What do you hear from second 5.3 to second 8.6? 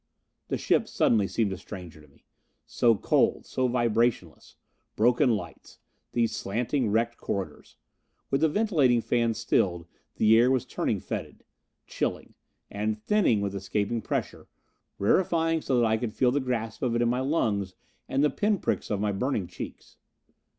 lights. These slanting, wrecked corridors. With the